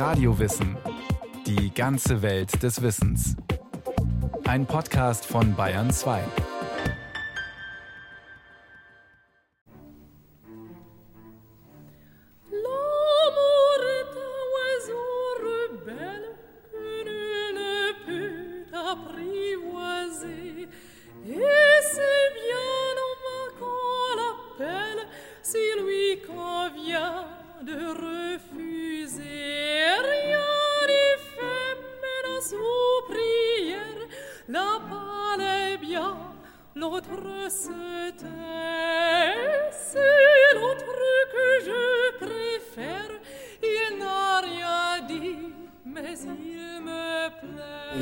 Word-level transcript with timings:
Radiowissen. 0.00 0.78
Die 1.46 1.74
ganze 1.74 2.22
Welt 2.22 2.62
des 2.62 2.80
Wissens. 2.80 3.36
Ein 4.46 4.64
Podcast 4.64 5.26
von 5.26 5.54
Bayern 5.54 5.90
2. 5.90 6.22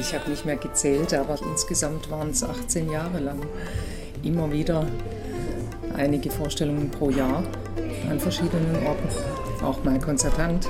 Ich 0.09 0.15
habe 0.15 0.30
nicht 0.30 0.47
mehr 0.47 0.57
gezählt, 0.57 1.12
aber 1.12 1.39
insgesamt 1.51 2.11
waren 2.11 2.30
es 2.30 2.43
18 2.43 2.91
Jahre 2.91 3.21
lang. 3.21 3.41
Immer 4.23 4.51
wieder 4.51 4.87
einige 5.95 6.30
Vorstellungen 6.30 6.91
pro 6.91 7.11
Jahr 7.11 7.43
an 8.09 8.19
verschiedenen 8.19 8.75
Orten. 8.87 9.07
Auch 9.63 9.85
mal 9.85 10.01
Konzertant. 10.01 10.66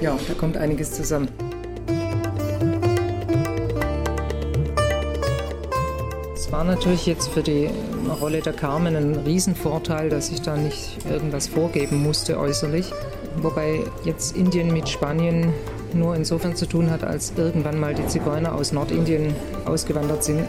Ja, 0.00 0.16
da 0.28 0.34
kommt 0.34 0.56
einiges 0.56 0.92
zusammen. 0.92 1.28
Es 6.32 6.52
war 6.52 6.62
natürlich 6.62 7.06
jetzt 7.06 7.30
für 7.30 7.42
die 7.42 7.68
Rolle 8.20 8.40
der 8.40 8.52
Carmen 8.52 8.94
ein 8.94 9.16
Riesenvorteil, 9.16 10.10
dass 10.10 10.30
ich 10.30 10.42
da 10.42 10.56
nicht 10.56 10.98
irgendwas 11.10 11.48
vorgeben 11.48 12.04
musste 12.04 12.38
äußerlich. 12.38 12.92
Wobei 13.38 13.80
jetzt 14.04 14.36
Indien 14.36 14.72
mit 14.72 14.88
Spanien 14.88 15.52
nur 15.98 16.14
insofern 16.14 16.54
zu 16.54 16.66
tun 16.66 16.90
hat, 16.90 17.04
als 17.04 17.32
irgendwann 17.36 17.80
mal 17.80 17.94
die 17.94 18.06
Zigeuner 18.06 18.54
aus 18.54 18.72
Nordindien 18.72 19.34
ausgewandert 19.64 20.24
sind. 20.24 20.44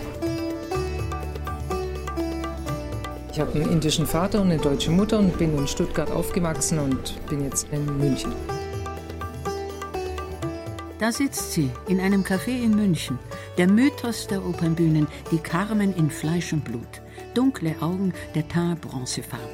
Ich 3.31 3.39
habe 3.39 3.53
einen 3.53 3.71
indischen 3.71 4.07
Vater 4.07 4.41
und 4.41 4.51
eine 4.51 4.59
deutsche 4.59 4.89
Mutter 4.89 5.19
und 5.19 5.37
bin 5.37 5.55
in 5.57 5.67
Stuttgart 5.67 6.09
aufgewachsen 6.09 6.79
und 6.79 7.15
bin 7.29 7.43
jetzt 7.43 7.67
in 7.71 7.85
München. 7.97 8.31
Da 10.99 11.11
sitzt 11.11 11.53
sie 11.53 11.69
in 11.87 11.99
einem 11.99 12.23
Café 12.23 12.63
in 12.63 12.75
München. 12.75 13.19
Der 13.59 13.67
Mythos 13.67 14.25
der 14.25 14.43
Opernbühnen, 14.43 15.07
die 15.31 15.37
Carmen 15.37 15.95
in 15.95 16.09
Fleisch 16.09 16.51
und 16.53 16.63
Blut. 16.63 17.01
Dunkle 17.35 17.75
Augen, 17.79 18.13
der 18.33 18.47
Teint 18.47 18.81
bronzefarben. 18.81 19.45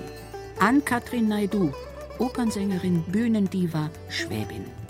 Ann-Kathrin 0.59 1.27
Naidu, 1.27 1.73
Opernsängerin, 2.19 3.03
Bühnendiva, 3.11 3.89
Schwäbin. 4.07 4.82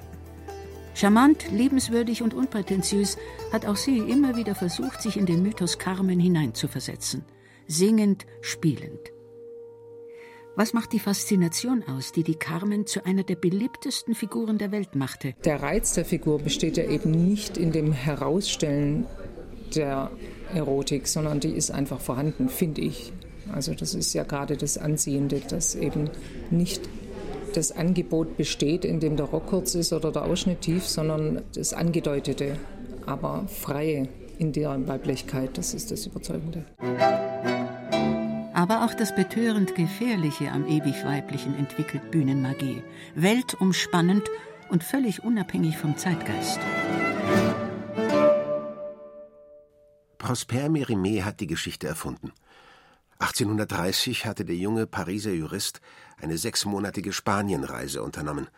Charmant, 0.96 1.52
liebenswürdig 1.52 2.22
und 2.22 2.34
unprätentiös 2.34 3.18
hat 3.52 3.66
auch 3.66 3.76
sie 3.76 3.98
immer 3.98 4.36
wieder 4.36 4.56
versucht, 4.56 5.02
sich 5.02 5.18
in 5.18 5.26
den 5.26 5.42
Mythos 5.42 5.80
Carmen 5.80 6.20
hineinzuversetzen. 6.20 7.26
Singend, 7.68 8.26
spielend. 8.42 9.12
Was 10.56 10.74
macht 10.74 10.94
die 10.94 11.00
Faszination 11.00 11.84
aus, 11.88 12.12
die 12.12 12.22
die 12.22 12.36
Carmen 12.36 12.86
zu 12.86 13.04
einer 13.06 13.24
der 13.24 13.36
beliebtesten 13.36 14.14
Figuren 14.14 14.60
der 14.60 14.72
Welt 14.72 14.94
machte? 14.94 15.34
Der 15.44 15.64
Reiz 15.64 15.94
der 15.94 16.06
Figur 16.06 16.38
besteht 16.38 16.78
ja 16.78 16.84
eben 16.84 17.10
nicht 17.10 17.58
in 17.58 17.72
dem 17.72 17.92
Herausstellen 17.92 19.08
der 19.74 20.12
Erotik, 20.54 21.08
sondern 21.08 21.40
die 21.40 21.54
ist 21.54 21.72
einfach 21.72 22.00
vorhanden, 22.02 22.50
finde 22.50 22.82
ich. 22.82 23.12
Also 23.52 23.74
das 23.74 23.96
ist 23.96 24.14
ja 24.14 24.24
gerade 24.24 24.56
das 24.56 24.78
Anziehende, 24.78 25.40
dass 25.40 25.74
eben 25.74 26.12
nicht 26.52 26.88
das 27.56 27.72
Angebot 27.72 28.38
besteht, 28.38 28.86
in 28.86 29.00
dem 29.00 29.16
der 29.16 29.28
Rock 29.28 29.48
kurz 29.48 29.76
ist 29.76 29.94
oder 29.94 30.12
der 30.12 30.24
Ausschnitt 30.24 30.62
tief, 30.62 30.86
sondern 30.86 31.42
das 31.56 31.74
Angedeutete, 31.74 32.58
aber 33.06 33.46
freie 33.48 34.08
in 34.40 34.52
der 34.52 34.88
Weiblichkeit, 34.88 35.58
das 35.58 35.74
ist 35.74 35.92
das 35.92 36.06
Überzeugende. 36.06 36.66
Aber 38.54 38.86
auch 38.86 38.94
das 38.94 39.16
betörend 39.16 39.76
Gefährliche 39.76 40.52
am 40.52 40.68
ewig 40.68 41.04
Weiblichen 41.04 41.56
entwickelt 41.58 42.12
Bühnenmagie. 42.12 42.82
Weltumspannend 43.16 44.24
und 44.70 44.84
völlig 44.84 45.24
unabhängig 45.24 45.78
vom 45.78 45.98
Zeitgeist. 45.98 46.60
Prosper 50.18 50.70
Mérimée 50.70 51.24
hat 51.24 51.42
die 51.42 51.48
Geschichte 51.48 51.88
erfunden. 51.88 52.32
1830 53.24 54.26
hatte 54.26 54.44
der 54.44 54.58
junge 54.58 54.86
Pariser 54.86 55.32
Jurist 55.32 55.80
eine 56.18 56.38
sechsmonatige 56.38 57.14
Spanienreise 57.14 58.04
unternommen. 58.04 58.50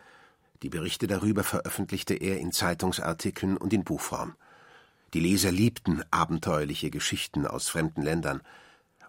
Die 0.62 0.68
Berichte 0.68 1.06
darüber 1.06 1.44
veröffentlichte 1.44 2.14
er 2.14 2.40
in 2.40 2.50
Zeitungsartikeln 2.50 3.56
und 3.56 3.72
in 3.72 3.84
Buchform. 3.84 4.34
Die 5.14 5.20
Leser 5.20 5.52
liebten 5.52 6.02
abenteuerliche 6.10 6.90
Geschichten 6.90 7.46
aus 7.46 7.68
fremden 7.68 8.02
Ländern. 8.02 8.40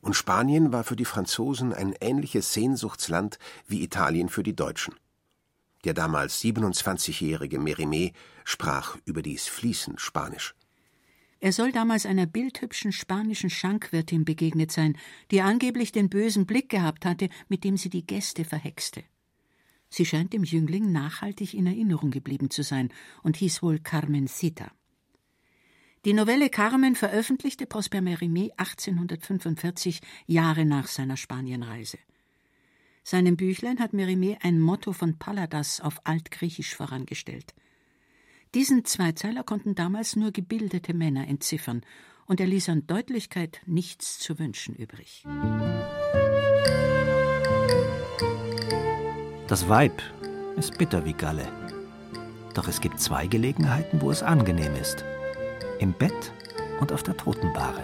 Und 0.01 0.13
Spanien 0.13 0.72
war 0.72 0.84
für 0.84 0.96
die 0.96 1.06
Franzosen 1.06 1.73
ein 1.73 1.96
ähnliches 2.00 2.53
Sehnsuchtsland 2.53 3.40
wie 3.67 3.84
Italien 3.84 4.29
für 4.29 4.44
die 4.44 4.56
Deutschen. 4.56 4.94
Der 5.85 5.96
damals 5.96 6.40
27-jährige 6.40 7.57
Mérimée 7.57 8.13
sprach 8.44 8.96
überdies 9.06 9.47
fließend 9.47 10.00
Spanisch. 10.00 10.53
Er 11.39 11.51
soll 11.51 11.71
damals 11.71 12.05
einer 12.05 12.25
bildhübschen 12.25 12.91
spanischen 12.91 13.49
Schankwirtin 13.49 14.25
begegnet 14.25 14.71
sein, 14.71 14.97
die 15.29 15.41
angeblich 15.41 15.91
den 15.91 16.09
bösen 16.09 16.45
Blick 16.45 16.69
gehabt 16.69 17.05
hatte, 17.05 17.29
mit 17.47 17.63
dem 17.63 17.77
sie 17.77 17.89
die 17.89 18.05
Gäste 18.05 18.43
verhexte. 18.43 19.03
Sie 19.89 20.05
scheint 20.05 20.33
dem 20.33 20.43
Jüngling 20.43 20.91
nachhaltig 20.91 21.53
in 21.53 21.67
Erinnerung 21.67 22.11
geblieben 22.11 22.49
zu 22.49 22.63
sein 22.63 22.89
und 23.23 23.37
hieß 23.37 23.61
wohl 23.61 23.79
Carmencita. 23.79 24.71
Die 26.05 26.13
Novelle 26.13 26.49
Carmen 26.49 26.95
veröffentlichte 26.95 27.65
Prosper 27.65 27.99
Mérimée 27.99 28.51
1845, 28.57 30.01
Jahre 30.25 30.65
nach 30.65 30.87
seiner 30.87 31.17
Spanienreise. 31.17 31.97
Seinem 33.03 33.37
Büchlein 33.37 33.79
hat 33.79 33.93
Mérimée 33.93 34.37
ein 34.41 34.59
Motto 34.59 34.91
von 34.91 35.17
Palladas 35.17 35.81
auf 35.81 36.05
Altgriechisch 36.05 36.75
vorangestellt. 36.75 37.53
Diesen 38.57 38.85
Zweizeiler 38.85 39.44
konnten 39.44 39.75
damals 39.75 40.16
nur 40.16 40.31
gebildete 40.31 40.95
Männer 40.95 41.28
entziffern, 41.28 41.84
und 42.25 42.40
er 42.40 42.47
ließ 42.47 42.69
an 42.69 42.88
Deutlichkeit 42.88 43.62
nichts 43.68 44.18
zu 44.18 44.40
wünschen 44.40 44.73
übrig. 44.73 45.23
Das 49.47 49.69
Weib 49.69 50.01
ist 50.56 50.75
bitter 50.79 51.06
wie 51.06 51.13
Galle. 51.13 51.47
Doch 52.56 52.67
es 52.67 52.81
gibt 52.81 53.00
zwei 53.00 53.28
Gelegenheiten, 53.28 54.01
wo 54.01 54.09
es 54.09 54.23
angenehm 54.23 54.73
ist. 54.73 55.06
Im 55.78 55.94
Bett 55.94 56.34
und 56.79 56.91
auf 56.91 57.03
der 57.03 57.16
Totenbahre. 57.16 57.84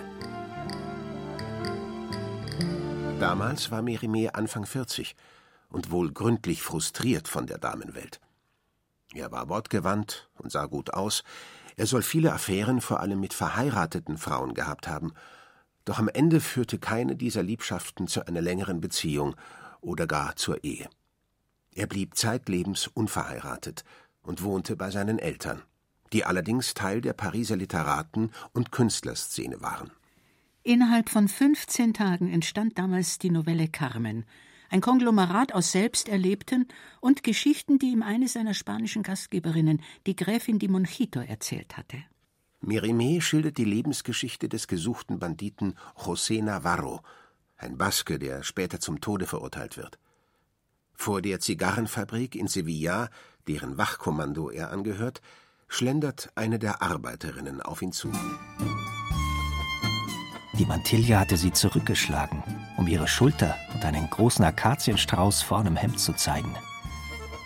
Damals 3.20 3.70
war 3.70 3.84
Mérimée 3.84 4.30
Anfang 4.30 4.66
40 4.66 5.16
und 5.70 5.92
wohl 5.92 6.12
gründlich 6.12 6.64
frustriert 6.64 7.28
von 7.28 7.46
der 7.46 7.60
Damenwelt. 7.60 8.20
Er 9.14 9.32
war 9.32 9.50
wortgewandt 9.50 10.30
und 10.38 10.52
sah 10.52 10.66
gut 10.66 10.94
aus. 10.94 11.24
Er 11.76 11.86
soll 11.86 12.02
viele 12.02 12.34
Affären 12.34 12.82
vor 12.82 13.00
allem 13.00 13.20
mit 13.20 13.34
verheirateten 13.34 14.18
Frauen 14.18 14.54
gehabt 14.54 14.88
haben. 14.88 15.14
Doch 15.86 16.00
am 16.00 16.08
Ende 16.08 16.40
führte 16.40 16.80
keine 16.80 17.16
dieser 17.16 17.44
Liebschaften 17.44 18.08
zu 18.08 18.26
einer 18.28 18.42
längeren 18.42 18.82
Beziehung 18.82 19.36
oder 19.82 20.08
gar 20.08 20.36
zur 20.36 20.64
Ehe. 20.64 20.90
Er 21.76 21.88
blieb 21.88 22.16
zeitlebens 22.16 22.88
unverheiratet 22.88 23.84
und 24.22 24.44
wohnte 24.44 24.76
bei 24.76 24.92
seinen 24.92 25.20
Eltern, 25.20 25.62
die 26.14 26.24
allerdings 26.26 26.74
Teil 26.74 27.02
der 27.02 27.14
Pariser 27.14 27.56
Literaten- 27.56 28.32
und 28.54 28.72
Künstlerszene 28.72 29.62
waren. 29.62 29.92
Innerhalb 30.64 31.10
von 31.10 31.28
15 31.28 31.94
Tagen 31.94 32.32
entstand 32.32 32.78
damals 32.78 33.20
die 33.20 33.32
Novelle 33.32 33.68
Carmen, 33.68 34.26
ein 34.74 34.82
Konglomerat 34.82 35.54
aus 35.54 35.72
Selbsterlebten 35.72 36.68
und 37.00 37.24
Geschichten, 37.24 37.78
die 37.78 37.92
ihm 37.92 38.02
eine 38.02 38.28
seiner 38.28 38.56
spanischen 38.56 39.04
Gastgeberinnen, 39.04 39.82
die 40.08 40.16
Gräfin 40.16 40.58
Di 40.58 40.68
Monchito, 40.68 41.20
erzählt 41.20 41.78
hatte. 41.78 41.98
Mérimée 42.60 43.22
schildert 43.22 43.58
die 43.58 43.66
Lebensgeschichte 43.66 44.50
des 44.50 44.68
gesuchten 44.68 45.20
Banditen 45.20 45.76
José 45.96 46.42
Navarro, 46.42 47.02
ein 47.58 47.78
Baske, 47.78 48.18
der 48.18 48.42
später 48.42 48.80
zum 48.80 49.00
Tode 49.00 49.28
verurteilt 49.28 49.78
wird. 49.78 50.00
Vor 50.96 51.22
der 51.22 51.40
Zigarrenfabrik 51.40 52.36
in 52.36 52.48
Sevilla, 52.48 53.10
deren 53.48 53.78
Wachkommando 53.78 54.50
er 54.50 54.72
angehört, 54.72 55.22
schlendert 55.68 56.32
eine 56.34 56.58
der 56.58 56.82
Arbeiterinnen 56.82 57.62
auf 57.62 57.84
ihn 57.84 57.92
zu. 57.92 58.12
Die 60.60 60.66
Mantilla 60.66 61.20
hatte 61.20 61.36
sie 61.36 61.52
zurückgeschlagen, 61.52 62.44
um 62.78 62.88
ihre 62.88 63.08
Schulter 63.08 63.56
und 63.74 63.84
einen 63.84 64.08
großen 64.08 64.46
Akazienstrauß 64.46 65.42
vorn 65.42 65.66
im 65.66 65.76
Hemd 65.76 66.00
zu 66.00 66.14
zeigen. 66.14 66.56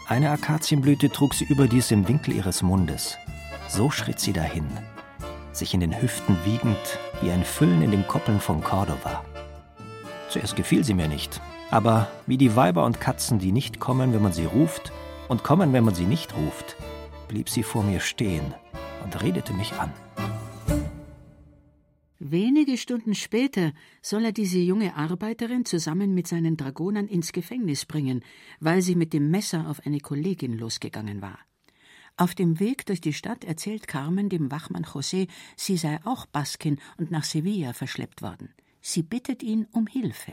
Eine 0.10 0.30
Akazienblüte 0.30 1.10
trug 1.10 1.34
sie 1.34 1.46
überdies 1.46 1.92
im 1.92 2.08
Winkel 2.10 2.34
ihres 2.34 2.62
Mundes. 2.62 3.18
So 3.70 3.92
schritt 3.92 4.20
sie 4.20 4.34
dahin, 4.34 4.68
sich 5.54 5.74
in 5.74 5.80
den 5.80 6.02
Hüften 6.02 6.38
wiegend 6.44 7.00
wie 7.22 7.32
ein 7.32 7.46
Füllen 7.46 7.82
in 7.82 7.92
den 7.92 8.06
Koppeln 8.08 8.42
von 8.42 8.62
Cordova. 8.62 9.24
Zuerst 10.30 10.58
gefiel 10.58 10.84
sie 10.84 10.94
mir 10.94 11.08
nicht, 11.08 11.40
aber 11.72 12.08
wie 12.26 12.38
die 12.38 12.58
Weiber 12.58 12.84
und 12.84 13.00
Katzen, 13.00 13.40
die 13.40 13.54
nicht 13.54 13.80
kommen, 13.80 14.14
wenn 14.14 14.22
man 14.22 14.34
sie 14.34 14.46
ruft, 14.46 14.92
und 15.30 15.44
kommen, 15.44 15.74
wenn 15.74 15.84
man 15.84 15.96
sie 15.96 16.06
nicht 16.06 16.36
ruft, 16.36 16.76
blieb 17.28 17.50
sie 17.50 17.64
vor 17.64 17.84
mir 17.84 18.00
stehen 18.00 18.54
und 19.04 19.22
redete 19.22 19.54
mich 19.54 19.74
an. 19.80 19.92
Wenige 22.20 22.78
Stunden 22.78 23.14
später 23.14 23.74
soll 24.02 24.26
er 24.26 24.32
diese 24.32 24.58
junge 24.58 24.96
Arbeiterin 24.96 25.66
zusammen 25.66 26.16
mit 26.16 26.28
seinen 26.28 26.58
Dragonern 26.58 27.08
ins 27.08 27.32
Gefängnis 27.32 27.86
bringen, 27.86 28.24
weil 28.60 28.82
sie 28.82 28.96
mit 28.96 29.14
dem 29.14 29.30
Messer 29.30 29.70
auf 29.70 29.86
eine 29.86 30.00
Kollegin 30.00 30.58
losgegangen 30.58 31.22
war. 31.22 31.38
Auf 32.20 32.34
dem 32.34 32.60
Weg 32.60 32.88
durch 32.88 33.02
die 33.02 33.14
Stadt 33.14 33.44
erzählt 33.44 33.88
Carmen 33.88 34.30
dem 34.30 34.50
Wachmann 34.50 34.86
José, 34.86 35.28
sie 35.56 35.78
sei 35.78 36.00
auch 36.04 36.26
Baskin 36.26 36.80
und 36.98 37.12
nach 37.12 37.24
Sevilla 37.24 37.74
verschleppt 37.74 38.24
worden. 38.24 38.50
Sie 38.82 39.04
bittet 39.04 39.44
ihn 39.44 39.68
um 39.72 39.86
Hilfe. 39.86 40.32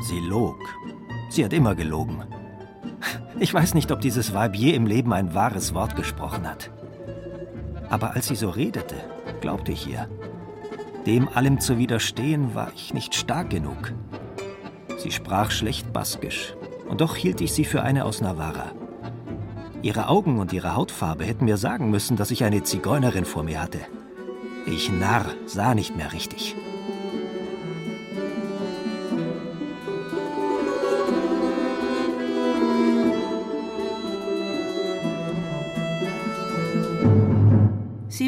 Sie 0.00 0.18
log. 0.18 0.93
Sie 1.34 1.44
hat 1.44 1.52
immer 1.52 1.74
gelogen. 1.74 2.22
Ich 3.40 3.52
weiß 3.52 3.74
nicht, 3.74 3.90
ob 3.90 4.00
dieses 4.00 4.34
Weib 4.34 4.54
je 4.54 4.72
im 4.72 4.86
Leben 4.86 5.12
ein 5.12 5.34
wahres 5.34 5.74
Wort 5.74 5.96
gesprochen 5.96 6.48
hat. 6.48 6.70
Aber 7.90 8.14
als 8.14 8.28
sie 8.28 8.36
so 8.36 8.50
redete, 8.50 8.94
glaubte 9.40 9.72
ich 9.72 9.88
ihr. 9.88 10.08
Dem 11.06 11.28
allem 11.28 11.58
zu 11.58 11.76
widerstehen, 11.76 12.54
war 12.54 12.70
ich 12.76 12.94
nicht 12.94 13.16
stark 13.16 13.50
genug. 13.50 13.92
Sie 14.96 15.10
sprach 15.10 15.50
schlecht 15.50 15.92
Baskisch, 15.92 16.54
und 16.88 17.00
doch 17.00 17.16
hielt 17.16 17.40
ich 17.40 17.52
sie 17.52 17.64
für 17.64 17.82
eine 17.82 18.04
aus 18.04 18.20
Navarra. 18.20 18.70
Ihre 19.82 20.06
Augen 20.06 20.38
und 20.38 20.52
ihre 20.52 20.76
Hautfarbe 20.76 21.24
hätten 21.24 21.46
mir 21.46 21.56
sagen 21.56 21.90
müssen, 21.90 22.16
dass 22.16 22.30
ich 22.30 22.44
eine 22.44 22.62
Zigeunerin 22.62 23.24
vor 23.24 23.42
mir 23.42 23.60
hatte. 23.60 23.80
Ich 24.66 24.88
Narr 24.92 25.26
sah 25.46 25.74
nicht 25.74 25.96
mehr 25.96 26.12
richtig. 26.12 26.54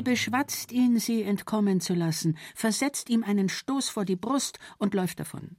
Beschwatzt 0.06 0.70
ihn, 0.70 1.00
sie 1.00 1.24
entkommen 1.24 1.80
zu 1.80 1.92
lassen, 1.92 2.38
versetzt 2.54 3.10
ihm 3.10 3.24
einen 3.24 3.48
Stoß 3.48 3.88
vor 3.88 4.04
die 4.04 4.14
Brust 4.14 4.60
und 4.78 4.94
läuft 4.94 5.18
davon. 5.18 5.56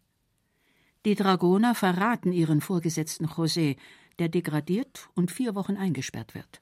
Die 1.04 1.16
Dragoner 1.16 1.76
verraten 1.76 2.32
ihren 2.32 2.62
Vorgesetzten 2.62 3.28
José, 3.28 3.76
der 4.20 4.30
degradiert 4.30 5.10
und 5.16 5.32
vier 5.32 5.54
Wochen 5.54 5.76
eingesperrt 5.76 6.34
wird. 6.34 6.62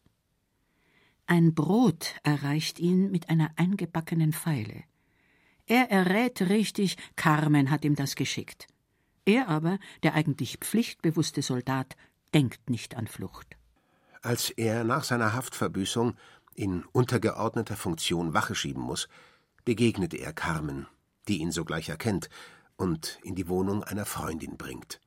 Ein 1.28 1.54
Brot 1.54 2.16
erreicht 2.24 2.80
ihn 2.80 3.12
mit 3.12 3.30
einer 3.30 3.52
eingebackenen 3.56 4.34
Feile. 4.34 4.84
Er 5.68 5.92
errät 5.92 6.42
richtig, 6.42 6.98
Carmen 7.16 7.70
hat 7.70 7.86
ihm 7.86 7.96
das 7.96 8.16
geschickt. 8.16 8.66
Er 9.26 9.48
aber, 9.48 9.78
der 10.02 10.16
eigentlich 10.16 10.58
pflichtbewusste 10.58 11.44
Soldat, 11.44 11.96
denkt 12.34 12.68
nicht 12.68 12.96
an 12.96 13.06
Flucht. 13.06 13.56
Als 14.24 14.50
er 14.50 14.84
nach 14.84 15.04
seiner 15.04 15.34
Haftverbüßung 15.34 16.16
in 16.56 16.84
untergeordneter 16.92 17.76
Funktion 17.76 18.34
Wache 18.34 18.56
schieben 18.56 18.82
muss, 18.82 19.08
begegnet 19.66 20.14
er 20.14 20.34
Carmen, 20.34 20.88
die 21.28 21.38
ihn 21.38 21.52
sogleich 21.52 21.90
erkennt 21.90 22.30
und 22.78 23.20
in 23.24 23.36
die 23.36 23.48
Wohnung 23.48 23.84
einer 23.84 24.06
Freundin 24.06 24.58
bringt. 24.58 25.00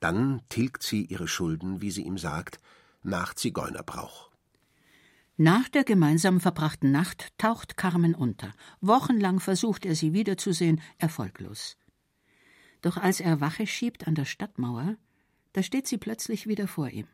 Dann 0.00 0.42
tilgt 0.48 0.82
sie 0.82 1.04
ihre 1.04 1.28
Schulden, 1.28 1.80
wie 1.80 1.90
sie 1.90 2.02
ihm 2.02 2.18
sagt, 2.18 2.60
nach 3.02 3.34
Zigeunerbrauch. 3.34 4.30
Nach 5.36 5.68
der 5.68 5.82
gemeinsam 5.82 6.40
verbrachten 6.40 6.92
Nacht 6.92 7.32
taucht 7.38 7.76
Carmen 7.76 8.14
unter. 8.14 8.52
Wochenlang 8.80 9.40
versucht 9.40 9.84
er 9.84 9.96
sie 9.96 10.12
wiederzusehen, 10.12 10.80
erfolglos. 10.98 11.76
Doch 12.82 12.96
als 12.96 13.18
er 13.20 13.40
Wache 13.40 13.66
schiebt 13.66 14.06
an 14.06 14.14
der 14.14 14.26
Stadtmauer, 14.26 14.96
da 15.52 15.62
steht 15.62 15.88
sie 15.88 15.98
plötzlich 15.98 16.46
wieder 16.46 16.68
vor 16.68 16.88
ihm. 16.90 17.08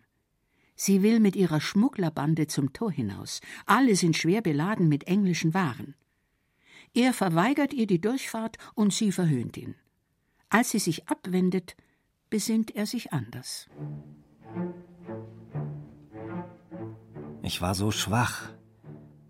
Sie 0.83 1.03
will 1.03 1.21
mit 1.21 1.37
ihrer 1.37 1.61
Schmugglerbande 1.61 2.47
zum 2.47 2.73
Tor 2.73 2.91
hinaus. 2.91 3.43
Alle 3.67 3.97
sind 3.97 4.17
schwer 4.17 4.41
beladen 4.41 4.89
mit 4.89 5.07
englischen 5.07 5.53
Waren. 5.53 5.95
Er 6.95 7.13
verweigert 7.13 7.75
ihr 7.75 7.87
die 7.87 8.01
Durchfahrt 8.01 8.57
und 8.75 8.91
sie 8.91 9.13
verhöhnt 9.13 9.59
ihn. 9.59 9.75
Als 10.49 10.71
sie 10.71 10.79
sich 10.79 11.07
abwendet, 11.07 11.77
besinnt 12.31 12.75
er 12.75 12.87
sich 12.87 13.13
anders. 13.13 13.69
Ich 17.43 17.61
war 17.61 17.75
so 17.75 17.91
schwach, 17.91 18.49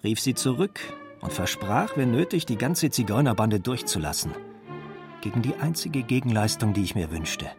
rief 0.04 0.20
sie 0.20 0.34
zurück 0.34 0.78
und 1.20 1.32
versprach, 1.32 1.96
wenn 1.96 2.12
nötig, 2.12 2.46
die 2.46 2.58
ganze 2.58 2.90
Zigeunerbande 2.90 3.58
durchzulassen. 3.58 4.30
Gegen 5.20 5.42
die 5.42 5.56
einzige 5.56 6.04
Gegenleistung, 6.04 6.74
die 6.74 6.84
ich 6.84 6.94
mir 6.94 7.10
wünschte. 7.10 7.50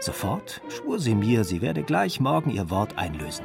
Sofort 0.00 0.62
schwur 0.68 0.98
sie 0.98 1.14
mir, 1.14 1.44
sie 1.44 1.60
werde 1.60 1.82
gleich 1.82 2.20
morgen 2.20 2.50
ihr 2.50 2.70
Wort 2.70 2.96
einlösen. 2.96 3.44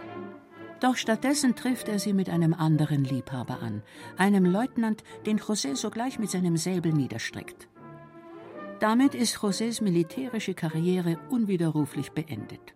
Doch 0.80 0.98
stattdessen 0.98 1.56
trifft 1.56 1.88
er 1.88 1.98
sie 1.98 2.14
mit 2.14 2.30
einem 2.30 2.54
anderen 2.54 3.06
Liebhaber 3.06 3.62
an, 3.62 3.82
einem 4.18 4.46
Leutnant, 4.46 5.04
den 5.26 5.40
José 5.40 5.76
sogleich 5.76 6.20
mit 6.20 6.30
seinem 6.30 6.58
Säbel 6.58 6.92
niederstreckt. 6.92 7.70
Damit 8.80 9.16
ist 9.16 9.38
Josés 9.38 9.82
militärische 9.82 10.54
Karriere 10.54 11.18
unwiderruflich 11.30 12.12
beendet. 12.12 12.74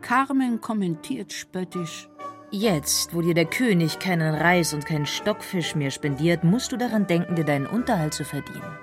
Carmen 0.00 0.60
kommentiert 0.60 1.32
spöttisch: 1.32 2.08
Jetzt, 2.52 3.12
wo 3.12 3.22
dir 3.22 3.34
der 3.34 3.46
König 3.46 3.98
keinen 3.98 4.34
Reis 4.34 4.72
und 4.72 4.86
keinen 4.86 5.06
Stockfisch 5.06 5.74
mehr 5.74 5.90
spendiert, 5.90 6.44
musst 6.44 6.70
du 6.70 6.76
daran 6.76 7.08
denken, 7.08 7.34
dir 7.34 7.44
deinen 7.44 7.66
Unterhalt 7.66 8.14
zu 8.14 8.24
verdienen. 8.24 8.78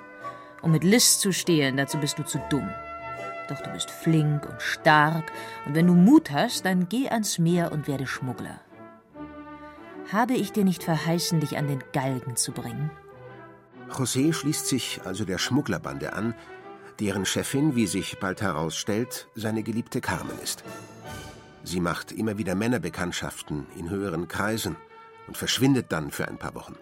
Um 0.62 0.71
mit 0.71 0.83
List 0.83 1.21
zu 1.21 1.31
stehlen, 1.31 1.77
dazu 1.77 1.98
bist 1.98 2.19
du 2.19 2.24
zu 2.24 2.39
dumm. 2.50 2.69
Doch 3.50 3.62
du 3.62 3.69
bist 3.72 3.92
flink 3.92 4.48
und 4.48 4.62
stark, 4.62 5.31
und 5.66 5.75
wenn 5.75 5.88
du 5.88 5.94
Mut 5.94 6.31
hast, 6.31 6.66
dann 6.66 6.88
geh 6.88 7.10
ans 7.10 7.40
Meer 7.40 7.72
und 7.72 7.88
werde 7.88 8.07
Schmuggler. 8.07 8.60
Habe 10.12 10.34
ich 10.34 10.51
dir 10.51 10.63
nicht 10.63 10.84
verheißen, 10.84 11.40
dich 11.40 11.57
an 11.57 11.68
den 11.68 11.84
Galgen 11.92 12.36
zu 12.36 12.51
bringen? 12.51 12.92
José 13.90 14.34
schließt 14.34 14.68
sich 14.68 15.01
also 15.06 15.25
der 15.25 15.38
Schmugglerbande 15.38 16.13
an, 16.13 16.34
deren 17.00 17.25
Chefin, 17.25 17.75
wie 17.75 17.88
sich 17.88 18.20
bald 18.20 18.41
herausstellt, 18.41 19.27
seine 19.36 19.63
geliebte 19.63 20.01
Carmen 20.01 20.38
ist. 20.41 20.63
Sie 21.63 21.79
macht 21.79 22.12
immer 22.12 22.38
wieder 22.38 22.56
Männerbekanntschaften 22.56 23.65
in 23.75 23.89
höheren 23.89 24.27
Kreisen 24.27 24.75
und 25.27 25.38
verschwindet 25.38 25.91
dann 25.91 26.12
für 26.12 26.27
ein 26.27 26.38
paar 26.38 26.56
Wochen. 26.56 26.75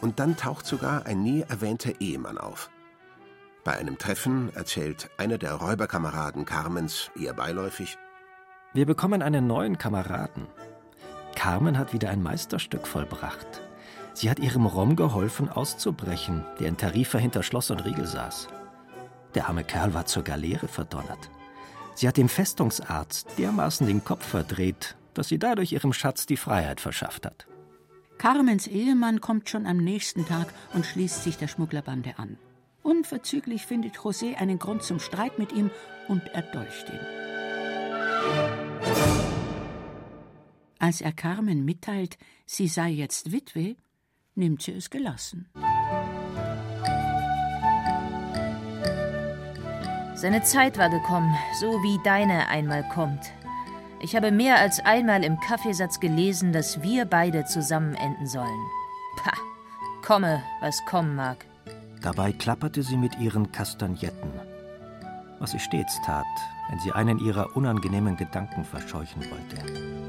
Und 0.00 0.20
dann 0.20 0.36
taucht 0.36 0.66
sogar 0.66 1.06
ein 1.06 1.22
nie 1.22 1.42
erwähnter 1.42 2.00
Ehemann 2.00 2.38
auf. 2.38 2.70
Bei 3.62 3.76
einem 3.76 3.98
Treffen 3.98 4.54
erzählt 4.54 5.10
einer 5.18 5.36
der 5.36 5.54
Räuberkameraden 5.54 6.44
Carmens 6.46 7.10
eher 7.18 7.34
beiläufig: 7.34 7.98
Wir 8.72 8.86
bekommen 8.86 9.22
einen 9.22 9.46
neuen 9.46 9.76
Kameraden. 9.76 10.46
Carmen 11.34 11.78
hat 11.78 11.92
wieder 11.92 12.10
ein 12.10 12.22
Meisterstück 12.22 12.86
vollbracht. 12.86 13.62
Sie 14.14 14.30
hat 14.30 14.38
ihrem 14.38 14.66
Rom 14.66 14.96
geholfen, 14.96 15.48
auszubrechen, 15.48 16.44
der 16.58 16.68
in 16.68 16.76
Tarifa 16.76 17.18
hinter 17.18 17.42
Schloss 17.42 17.70
und 17.70 17.84
Riegel 17.84 18.06
saß. 18.06 18.48
Der 19.34 19.48
arme 19.48 19.64
Kerl 19.64 19.94
war 19.94 20.06
zur 20.06 20.24
Galeere 20.24 20.66
verdonnert. 20.68 21.30
Sie 21.94 22.08
hat 22.08 22.16
dem 22.16 22.28
Festungsarzt 22.28 23.38
dermaßen 23.38 23.86
den 23.86 24.04
Kopf 24.04 24.26
verdreht, 24.26 24.96
dass 25.14 25.28
sie 25.28 25.38
dadurch 25.38 25.72
ihrem 25.72 25.92
Schatz 25.92 26.26
die 26.26 26.36
Freiheit 26.36 26.80
verschafft 26.80 27.26
hat. 27.26 27.46
Carmens 28.18 28.66
Ehemann 28.66 29.20
kommt 29.20 29.48
schon 29.48 29.66
am 29.66 29.76
nächsten 29.78 30.26
Tag 30.26 30.48
und 30.74 30.84
schließt 30.84 31.24
sich 31.24 31.38
der 31.38 31.48
Schmugglerbande 31.48 32.18
an. 32.18 32.38
Unverzüglich 32.82 33.66
findet 33.66 33.96
José 33.96 34.36
einen 34.36 34.58
Grund 34.58 34.82
zum 34.82 34.98
Streit 34.98 35.38
mit 35.38 35.52
ihm 35.52 35.70
und 36.08 36.26
erdolcht 36.28 36.88
ihn. 36.88 37.00
Als 40.78 41.00
er 41.00 41.12
Carmen 41.12 41.64
mitteilt, 41.64 42.16
sie 42.46 42.66
sei 42.66 42.88
jetzt 42.88 43.32
Witwe, 43.32 43.76
nimmt 44.34 44.62
sie 44.62 44.72
es 44.72 44.88
gelassen. 44.88 45.48
Seine 50.14 50.42
Zeit 50.42 50.78
war 50.78 50.90
gekommen, 50.90 51.34
so 51.60 51.66
wie 51.82 51.98
deine 52.04 52.48
einmal 52.48 52.86
kommt. 52.88 53.32
Ich 54.02 54.16
habe 54.16 54.30
mehr 54.30 54.56
als 54.56 54.80
einmal 54.80 55.24
im 55.24 55.38
Kaffeesatz 55.40 56.00
gelesen, 56.00 56.52
dass 56.52 56.82
wir 56.82 57.04
beide 57.04 57.44
zusammen 57.44 57.94
enden 57.94 58.26
sollen. 58.26 58.66
Pah, 59.16 59.36
komme, 60.02 60.42
was 60.60 60.82
kommen 60.86 61.14
mag. 61.14 61.49
Dabei 62.00 62.32
klapperte 62.32 62.82
sie 62.82 62.96
mit 62.96 63.18
ihren 63.18 63.52
Kastagnetten, 63.52 64.32
was 65.38 65.50
sie 65.50 65.58
stets 65.58 66.00
tat, 66.06 66.24
wenn 66.70 66.78
sie 66.80 66.92
einen 66.92 67.18
ihrer 67.18 67.56
unangenehmen 67.56 68.16
Gedanken 68.16 68.64
verscheuchen 68.64 69.22
wollte. 69.30 70.00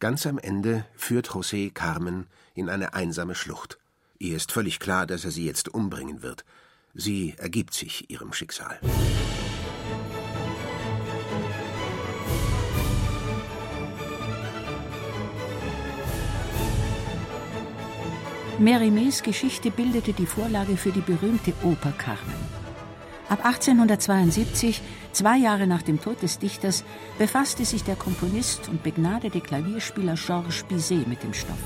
Ganz 0.00 0.26
am 0.26 0.38
Ende 0.38 0.84
führt 0.94 1.28
José 1.30 1.72
Carmen 1.72 2.26
in 2.54 2.68
eine 2.68 2.94
einsame 2.94 3.34
Schlucht. 3.34 3.78
Ihr 4.18 4.36
ist 4.36 4.52
völlig 4.52 4.80
klar, 4.80 5.06
dass 5.06 5.24
er 5.24 5.30
sie 5.30 5.46
jetzt 5.46 5.68
umbringen 5.68 6.22
wird. 6.22 6.44
Sie 6.94 7.34
ergibt 7.38 7.74
sich 7.74 8.10
ihrem 8.10 8.32
Schicksal. 8.32 8.78
Mérimées 18.58 19.22
Geschichte 19.22 19.70
bildete 19.70 20.14
die 20.14 20.24
Vorlage 20.24 20.78
für 20.78 20.90
die 20.90 21.02
berühmte 21.02 21.52
Oper 21.62 21.92
Carmen. 21.92 22.34
Ab 23.28 23.44
1872, 23.44 24.80
zwei 25.12 25.36
Jahre 25.36 25.66
nach 25.66 25.82
dem 25.82 26.00
Tod 26.00 26.22
des 26.22 26.38
Dichters, 26.38 26.82
befasste 27.18 27.66
sich 27.66 27.84
der 27.84 27.96
Komponist 27.96 28.70
und 28.70 28.82
begnadete 28.82 29.42
Klavierspieler 29.42 30.14
Georges 30.14 30.62
Bizet 30.62 31.06
mit 31.06 31.22
dem 31.22 31.34
Stoff. 31.34 31.58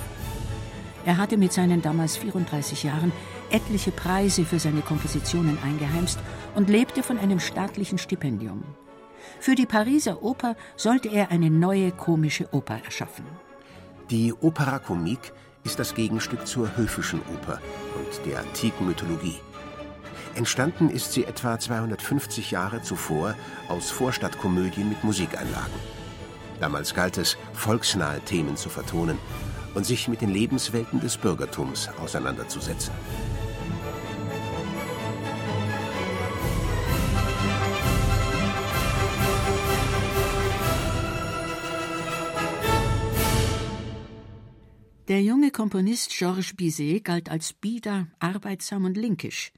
Er 1.04 1.16
hatte 1.16 1.37
mit 1.37 1.52
seinen 1.52 1.80
damals 1.80 2.16
34 2.16 2.82
Jahren 2.82 3.12
etliche 3.50 3.92
Preise 3.92 4.44
für 4.44 4.59
seine 4.59 4.80
Kompositionen 4.80 5.59
eingeheimst 5.62 6.18
und 6.56 6.68
lebte 6.68 7.04
von 7.04 7.18
einem 7.18 7.38
staatlichen 7.38 7.99
Stipendium. 7.99 8.64
Für 9.38 9.54
die 9.54 9.66
Pariser 9.66 10.25
Oper 10.25 10.56
sollte 10.76 11.09
er 11.09 11.30
eine 11.30 11.50
neue 11.50 11.92
komische 11.92 12.49
Oper 12.52 12.80
erschaffen. 12.85 13.26
Die 14.11 14.35
Opera 14.40 14.80
Comique 14.80 15.32
ist 15.64 15.78
das 15.78 15.94
Gegenstück 15.94 16.46
zur 16.46 16.76
höfischen 16.76 17.20
Oper 17.32 17.60
und 17.96 18.26
der 18.26 18.40
antiken 18.40 18.86
Mythologie. 18.86 19.38
Entstanden 20.34 20.88
ist 20.88 21.12
sie 21.12 21.24
etwa 21.24 21.58
250 21.58 22.50
Jahre 22.50 22.82
zuvor 22.82 23.34
aus 23.68 23.90
Vorstadtkomödien 23.90 24.88
mit 24.88 25.02
Musikeinlagen. 25.02 25.74
Damals 26.60 26.94
galt 26.94 27.18
es, 27.18 27.36
volksnahe 27.52 28.20
Themen 28.20 28.56
zu 28.56 28.68
vertonen 28.68 29.18
und 29.74 29.86
sich 29.86 30.08
mit 30.08 30.20
den 30.20 30.30
Lebenswelten 30.30 31.00
des 31.00 31.16
Bürgertums 31.16 31.88
auseinanderzusetzen. 32.00 32.92
Der 45.10 45.20
junge 45.20 45.50
Komponist 45.50 46.12
Georges 46.16 46.54
Bizet 46.54 47.02
galt 47.02 47.30
als 47.30 47.52
bieder, 47.52 48.06
arbeitsam 48.20 48.84
und 48.84 48.96
linkisch. 48.96 49.50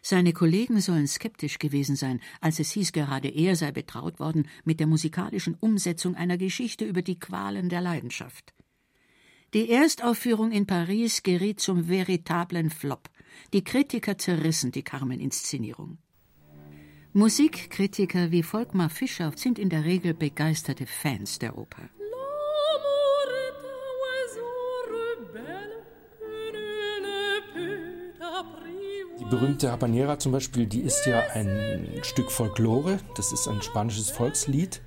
Seine 0.00 0.32
Kollegen 0.32 0.80
sollen 0.80 1.06
skeptisch 1.06 1.58
gewesen 1.58 1.96
sein, 1.96 2.18
als 2.40 2.60
es 2.60 2.70
hieß, 2.70 2.92
gerade 2.92 3.28
er 3.28 3.56
sei 3.56 3.72
betraut 3.72 4.18
worden 4.18 4.48
mit 4.64 4.80
der 4.80 4.86
musikalischen 4.86 5.54
Umsetzung 5.60 6.14
einer 6.14 6.38
Geschichte 6.38 6.86
über 6.86 7.02
die 7.02 7.18
Qualen 7.18 7.68
der 7.68 7.82
Leidenschaft. 7.82 8.54
Die 9.52 9.68
Erstaufführung 9.68 10.50
in 10.50 10.66
Paris 10.66 11.22
geriet 11.22 11.60
zum 11.60 11.88
veritablen 11.90 12.70
Flop. 12.70 13.10
Die 13.52 13.64
Kritiker 13.64 14.16
zerrissen 14.16 14.72
die 14.72 14.82
Carmen-Inszenierung. 14.82 15.98
Musikkritiker 17.12 18.30
wie 18.30 18.42
Volkmar 18.42 18.88
Fischer 18.88 19.30
sind 19.36 19.58
in 19.58 19.68
der 19.68 19.84
Regel 19.84 20.14
begeisterte 20.14 20.86
Fans 20.86 21.38
der 21.38 21.58
Oper. 21.58 21.90
Die 29.26 29.30
berühmte 29.34 29.72
Habanera 29.72 30.20
zum 30.20 30.30
Beispiel, 30.30 30.66
die 30.66 30.82
ist 30.82 31.04
ja 31.04 31.20
ein 31.34 31.88
Stück 32.02 32.30
Folklore. 32.30 33.00
Das 33.16 33.32
ist 33.32 33.48
ein 33.48 33.60
spanisches 33.60 34.08
Volkslied 34.08 34.80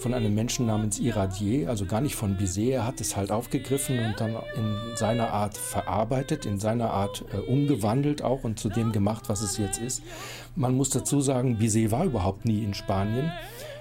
von 0.00 0.14
einem 0.14 0.34
Menschen 0.34 0.66
namens 0.66 0.98
Iradier, 0.98 1.68
also 1.68 1.86
gar 1.86 2.00
nicht 2.00 2.16
von 2.16 2.36
Bizet. 2.36 2.72
Er 2.72 2.86
hat 2.88 3.00
es 3.00 3.14
halt 3.14 3.30
aufgegriffen 3.30 4.00
und 4.04 4.18
dann 4.18 4.34
in 4.56 4.96
seiner 4.96 5.32
Art 5.32 5.56
verarbeitet, 5.56 6.44
in 6.44 6.58
seiner 6.58 6.90
Art 6.90 7.24
äh, 7.32 7.36
umgewandelt 7.36 8.22
auch 8.22 8.42
und 8.42 8.58
zu 8.58 8.68
dem 8.68 8.90
gemacht, 8.90 9.28
was 9.28 9.42
es 9.42 9.58
jetzt 9.58 9.80
ist. 9.80 10.02
Man 10.56 10.74
muss 10.74 10.90
dazu 10.90 11.20
sagen, 11.20 11.58
Bizet 11.58 11.92
war 11.92 12.04
überhaupt 12.04 12.46
nie 12.46 12.64
in 12.64 12.74
Spanien. 12.74 13.30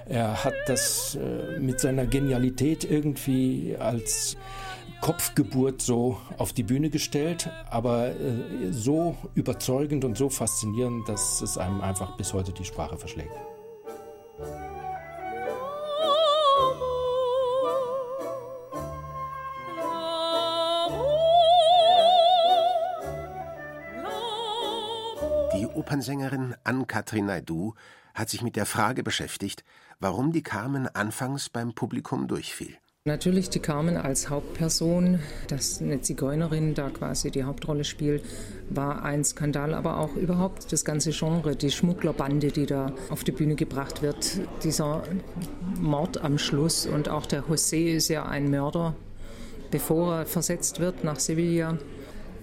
Er 0.05 0.43
hat 0.43 0.53
das 0.67 1.15
äh, 1.15 1.59
mit 1.59 1.79
seiner 1.79 2.05
Genialität 2.05 2.83
irgendwie 2.83 3.77
als 3.79 4.37
Kopfgeburt 5.03 5.81
so 5.81 6.17
auf 6.37 6.53
die 6.53 6.63
Bühne 6.63 6.89
gestellt, 6.89 7.49
aber 7.69 8.11
äh, 8.17 8.71
so 8.71 9.17
überzeugend 9.35 10.05
und 10.05 10.17
so 10.17 10.29
faszinierend, 10.29 11.09
dass 11.09 11.41
es 11.41 11.57
einem 11.57 11.81
einfach 11.81 12.15
bis 12.15 12.31
heute 12.31 12.53
die 12.53 12.63
Sprache 12.63 12.97
verschlägt. 12.97 13.35
Die 25.53 25.67
Opernsängerin 25.67 26.55
Anne-Catherine 26.63 27.27
Naidoo 27.27 27.73
hat 28.13 28.29
sich 28.29 28.41
mit 28.41 28.55
der 28.55 28.65
Frage 28.65 29.03
beschäftigt, 29.03 29.65
warum 29.99 30.31
die 30.31 30.43
Carmen 30.43 30.87
anfangs 30.87 31.49
beim 31.49 31.73
Publikum 31.73 32.29
durchfiel. 32.29 32.77
Natürlich 33.05 33.49
die 33.49 33.59
Carmen 33.59 33.97
als 33.97 34.29
Hauptperson, 34.29 35.19
dass 35.49 35.81
eine 35.81 35.99
Zigeunerin 35.99 36.73
da 36.73 36.89
quasi 36.89 37.31
die 37.31 37.43
Hauptrolle 37.43 37.83
spielt, 37.83 38.23
war 38.69 39.03
ein 39.03 39.25
Skandal, 39.25 39.73
aber 39.73 39.99
auch 39.99 40.15
überhaupt 40.15 40.71
das 40.71 40.85
ganze 40.85 41.11
Genre, 41.11 41.57
die 41.57 41.69
Schmugglerbande, 41.69 42.47
die 42.53 42.65
da 42.65 42.93
auf 43.09 43.25
die 43.25 43.33
Bühne 43.33 43.55
gebracht 43.55 44.03
wird, 44.03 44.39
dieser 44.63 45.03
Mord 45.81 46.23
am 46.23 46.37
Schluss 46.37 46.85
und 46.85 47.09
auch 47.09 47.25
der 47.25 47.43
José 47.43 47.93
ist 47.93 48.07
ja 48.07 48.25
ein 48.25 48.49
Mörder, 48.49 48.95
bevor 49.69 50.19
er 50.19 50.25
versetzt 50.25 50.79
wird 50.79 51.03
nach 51.03 51.19
Sevilla. 51.19 51.77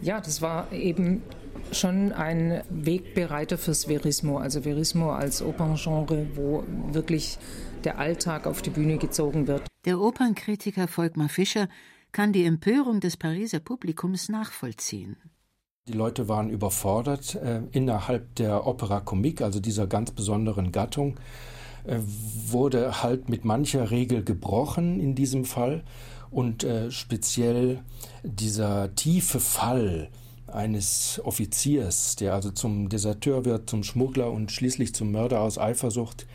Ja, 0.02 0.21
das 0.21 0.43
war 0.43 0.71
eben 0.73 1.23
schon 1.73 2.12
ein 2.12 2.62
Wegbereiter 2.69 3.57
fürs 3.57 3.87
Verismo, 3.87 4.37
also 4.37 4.61
Verismo 4.61 5.12
als 5.12 5.40
Operngenre, 5.40 6.26
wo 6.35 6.64
wirklich 6.93 7.38
der 7.85 7.99
Alltag 7.99 8.47
auf 8.47 8.63
die 8.63 8.71
Bühne 8.71 8.99
gezogen 8.99 9.47
wird. 9.47 9.67
Der 9.85 10.01
Opernkritiker 10.01 10.89
Volkmar 10.89 11.29
Fischer 11.29 11.69
kann 12.13 12.33
die 12.33 12.45
Empörung 12.45 13.01
des 13.01 13.17
Pariser 13.17 13.61
Publikums 13.61 14.29
nachvollziehen. 14.29 15.17
Die 15.89 15.93
Leute 15.93 16.29
waren 16.29 16.51
überfordert 16.51 17.35
äh, 17.37 17.63
innerhalb 17.73 18.35
der 18.37 18.67
Opera 18.67 19.01
Comique, 19.01 19.43
also 19.43 19.61
dieser 19.61 19.87
ganz 19.87 20.11
besonderen 20.11 20.73
Gattung, 20.73 21.17
äh, 21.85 21.99
wurde 22.47 23.03
halt 23.03 23.29
mit 23.29 23.45
mancher 23.45 23.91
Regel 23.91 24.23
gebrochen 24.23 25.01
in 25.01 25.15
diesem 25.15 25.45
Fall 25.45 25.83
und 26.31 26.65
äh, 26.65 26.91
speziell 26.91 27.81
dieser 28.23 28.95
tiefe 28.95 29.41
Fall 29.41 30.11
eines 30.47 31.21
Offiziers, 31.25 32.17
der 32.17 32.35
also 32.35 32.51
zum 32.51 32.89
Deserteur 32.89 33.45
wird, 33.45 33.71
zum 33.71 33.83
Schmuggler 33.83 34.31
und 34.31 34.53
schließlich 34.53 34.95
zum 34.95 35.13
Mörder 35.13 35.41
aus 35.41 35.59
Eifersucht, 35.59 36.27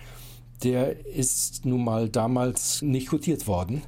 der 0.63 1.05
ist 1.05 1.65
nun 1.65 1.83
mal 1.83 2.09
damals 2.09 2.81
nicht 2.81 3.09
quotiert 3.09 3.47
worden. 3.47 3.83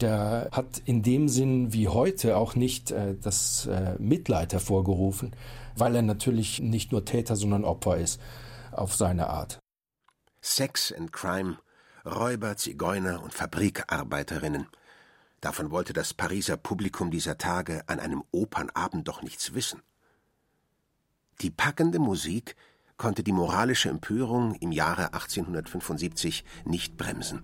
Der 0.00 0.48
hat 0.52 0.80
in 0.84 1.02
dem 1.02 1.28
Sinn 1.28 1.72
wie 1.72 1.88
heute 1.88 2.36
auch 2.36 2.54
nicht 2.54 2.90
äh, 2.90 3.16
das 3.20 3.66
äh, 3.66 3.96
Mitleid 3.98 4.52
hervorgerufen, 4.52 5.36
weil 5.76 5.94
er 5.94 6.02
natürlich 6.02 6.60
nicht 6.60 6.92
nur 6.92 7.04
Täter, 7.04 7.36
sondern 7.36 7.64
Opfer 7.64 7.98
ist, 7.98 8.20
auf 8.72 8.94
seine 8.94 9.28
Art. 9.28 9.58
Sex 10.40 10.92
and 10.92 11.12
Crime, 11.12 11.58
Räuber, 12.06 12.56
Zigeuner 12.56 13.22
und 13.22 13.34
Fabrikarbeiterinnen. 13.34 14.68
Davon 15.40 15.70
wollte 15.70 15.92
das 15.92 16.14
Pariser 16.14 16.56
Publikum 16.56 17.10
dieser 17.10 17.36
Tage 17.36 17.82
an 17.86 18.00
einem 18.00 18.24
Opernabend 18.30 19.06
doch 19.06 19.22
nichts 19.22 19.54
wissen. 19.54 19.82
Die 21.40 21.50
packende 21.50 21.98
Musik 21.98 22.56
konnte 23.00 23.22
die 23.22 23.32
moralische 23.32 23.88
Empörung 23.88 24.54
im 24.56 24.72
Jahre 24.72 25.14
1875 25.14 26.44
nicht 26.66 26.98
bremsen. 26.98 27.42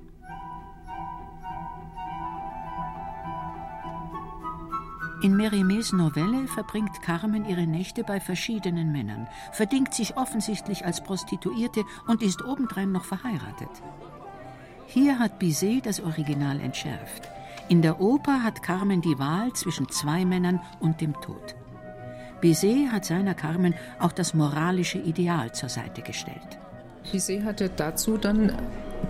In 5.22 5.34
Mérimées 5.34 5.96
Novelle 5.96 6.46
verbringt 6.46 7.00
Carmen 7.00 7.46
ihre 7.46 7.66
Nächte 7.66 8.04
bei 8.04 8.20
verschiedenen 8.20 8.92
Männern, 8.92 9.28
verdingt 9.50 9.94
sich 9.94 10.18
offensichtlich 10.18 10.84
als 10.84 11.02
Prostituierte 11.02 11.84
und 12.06 12.22
ist 12.22 12.44
obendrein 12.44 12.92
noch 12.92 13.04
verheiratet. 13.04 13.70
Hier 14.86 15.18
hat 15.18 15.38
Bizet 15.38 15.86
das 15.86 16.00
Original 16.00 16.60
entschärft. 16.60 17.30
In 17.70 17.80
der 17.80 17.98
Oper 17.98 18.42
hat 18.42 18.62
Carmen 18.62 19.00
die 19.00 19.18
Wahl 19.18 19.54
zwischen 19.54 19.88
zwei 19.88 20.26
Männern 20.26 20.60
und 20.80 21.00
dem 21.00 21.14
Tod. 21.22 21.56
Bizet 22.40 22.92
hat 22.92 23.04
seiner 23.04 23.34
Carmen 23.34 23.74
auch 23.98 24.12
das 24.12 24.34
moralische 24.34 24.98
Ideal 24.98 25.52
zur 25.52 25.68
Seite 25.68 26.02
gestellt. 26.02 26.58
Bizet 27.10 27.44
hatte 27.44 27.70
dazu 27.70 28.18
dann 28.18 28.52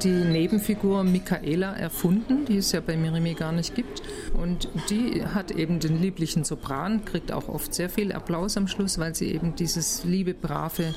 die 0.03 0.09
Nebenfigur 0.09 1.05
Michaela 1.05 1.73
erfunden, 1.75 2.45
die 2.45 2.59
es 2.59 2.73
ja 2.73 2.81
bei 2.81 2.95
Mirimé 2.95 3.35
gar 3.35 3.53
nicht 3.53 3.75
gibt. 3.75 4.03
Und 4.35 4.69
die 4.91 5.25
hat 5.25 5.51
eben 5.51 5.81
den 5.81 6.01
lieblichen 6.01 6.45
Sopran, 6.45 7.05
kriegt 7.05 7.33
auch 7.33 7.49
oft 7.49 7.75
sehr 7.75 7.89
viel 7.89 8.13
Applaus 8.13 8.57
am 8.57 8.69
Schluss, 8.69 8.99
weil 8.99 9.15
sie 9.15 9.33
eben 9.33 9.55
dieses 9.57 10.05
liebe, 10.05 10.35
brave 10.35 10.95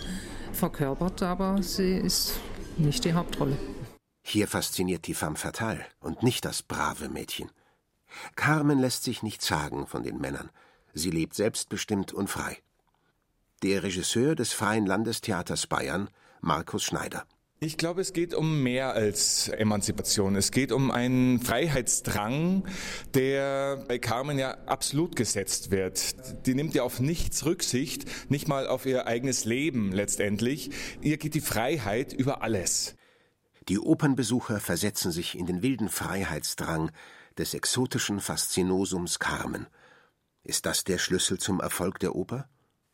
verkörpert, 0.51 1.24
aber 1.24 1.62
sie 1.63 1.93
ist 1.93 2.39
nicht 2.77 3.05
die 3.05 3.13
Hauptrolle. 3.13 3.57
Hier 4.24 4.48
fasziniert 4.48 5.07
die 5.07 5.13
femme 5.13 5.38
fatale 5.38 5.86
und 6.00 6.24
nicht 6.24 6.45
das 6.45 6.62
brave 6.62 7.09
Mädchen. 7.09 7.50
Carmen 8.36 8.79
lässt 8.79 9.03
sich 9.03 9.24
nichts 9.24 9.48
sagen 9.48 9.88
von 9.88 10.03
den 10.03 10.19
Männern. 10.19 10.50
Sie 11.00 11.12
lebt 11.12 11.34
selbstbestimmt 11.34 12.13
und 12.13 12.29
frei. 12.29 12.58
Der 13.63 13.84
Regisseur 13.84 14.36
des 14.36 14.53
Freien 14.53 14.86
Landestheaters 14.86 15.65
Bayern, 15.65 16.10
Markus 16.41 16.84
Schneider. 16.84 17.25
Ich 17.62 17.77
glaube, 17.77 18.00
es 18.00 18.13
geht 18.13 18.34
um 18.34 18.63
mehr 18.63 18.94
als 18.94 19.50
Emanzipation. 19.50 20.36
Es 20.36 20.51
geht 20.51 20.72
um 20.72 20.91
einen 20.91 21.41
Freiheitsdrang, 21.41 22.65
der 23.13 23.84
bei 23.88 23.98
Carmen 23.98 24.39
ja 24.39 24.51
absolut 24.65 25.15
gesetzt 25.15 25.72
wird. 25.72 26.46
Die 26.46 26.56
nimmt 26.56 26.74
ja 26.74 26.84
auf 26.84 27.00
nichts 27.00 27.46
Rücksicht, 27.46 28.06
nicht 28.29 28.48
mal 28.48 28.68
auf 28.68 28.86
ihr 28.86 29.08
eigenes 29.08 29.44
Leben 29.44 29.91
letztendlich. 29.91 30.72
Ihr 31.01 31.18
geht 31.18 31.34
die 31.34 31.41
Freiheit 31.41 32.13
über 32.13 32.44
alles. 32.44 32.96
Die 33.68 33.79
Opernbesucher 33.79 34.60
versetzen 34.60 35.12
sich 35.12 35.38
in 35.38 35.46
den 35.46 35.62
wilden 35.62 35.89
Freiheitsdrang 35.89 36.91
des 37.38 37.53
exotischen 37.53 38.20
Faszinosums 38.20 39.20
Carmen. 39.20 39.68
Ist 40.50 40.65
das 40.65 40.84
der 40.84 40.98
Schlüssel 40.98 41.38
zum 41.38 41.60
Erfolg 41.60 42.00
der 42.00 42.15
Oper? 42.15 42.48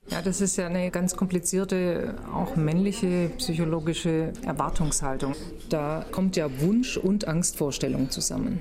Ja, 0.10 0.22
das 0.22 0.42
ist 0.42 0.58
ja 0.58 0.68
eine 0.68 0.92
ganz 0.92 1.16
komplizierte, 1.16 2.16
auch 2.34 2.58
männliche 2.58 3.32
psychologische 3.38 4.34
Erwartungshaltung. 4.46 5.36
Da 5.70 6.06
kommt 6.12 6.36
ja 6.36 6.50
Wunsch 6.60 6.98
und 6.98 7.30
Angstvorstellung 7.30 8.10
zusammen. 8.10 8.60